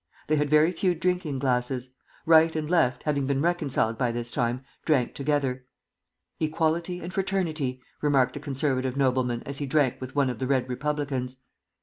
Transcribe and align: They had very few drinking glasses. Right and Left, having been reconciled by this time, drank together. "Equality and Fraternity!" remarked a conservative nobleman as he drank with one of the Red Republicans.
They 0.25 0.35
had 0.37 0.49
very 0.49 0.71
few 0.71 0.95
drinking 0.95 1.37
glasses. 1.37 1.91
Right 2.25 2.55
and 2.55 2.67
Left, 2.67 3.03
having 3.03 3.27
been 3.27 3.39
reconciled 3.39 3.99
by 3.99 4.11
this 4.11 4.31
time, 4.31 4.63
drank 4.83 5.13
together. 5.13 5.67
"Equality 6.39 6.99
and 7.01 7.13
Fraternity!" 7.13 7.83
remarked 8.01 8.35
a 8.35 8.39
conservative 8.39 8.97
nobleman 8.97 9.43
as 9.45 9.59
he 9.59 9.67
drank 9.67 10.01
with 10.01 10.15
one 10.15 10.31
of 10.31 10.39
the 10.39 10.47
Red 10.47 10.67
Republicans. 10.67 11.35